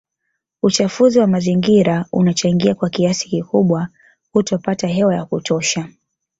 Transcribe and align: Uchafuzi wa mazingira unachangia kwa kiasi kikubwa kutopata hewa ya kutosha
Uchafuzi 0.63 1.19
wa 1.19 1.27
mazingira 1.27 2.05
unachangia 2.11 2.75
kwa 2.75 2.89
kiasi 2.89 3.29
kikubwa 3.29 3.87
kutopata 4.31 4.87
hewa 4.87 5.15
ya 5.15 5.25
kutosha 5.25 5.89